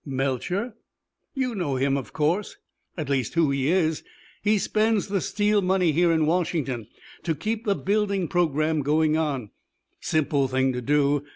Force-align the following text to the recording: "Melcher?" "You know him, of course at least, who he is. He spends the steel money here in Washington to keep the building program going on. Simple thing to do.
"Melcher?" 0.03 0.73
"You 1.35 1.53
know 1.53 1.75
him, 1.75 1.95
of 1.95 2.11
course 2.11 2.57
at 2.97 3.07
least, 3.07 3.35
who 3.35 3.51
he 3.51 3.67
is. 3.67 4.01
He 4.41 4.57
spends 4.57 5.09
the 5.09 5.21
steel 5.21 5.61
money 5.61 5.91
here 5.91 6.11
in 6.11 6.25
Washington 6.25 6.87
to 7.21 7.35
keep 7.35 7.65
the 7.65 7.75
building 7.75 8.27
program 8.27 8.81
going 8.81 9.15
on. 9.15 9.51
Simple 9.99 10.47
thing 10.47 10.73
to 10.73 10.81
do. 10.81 11.23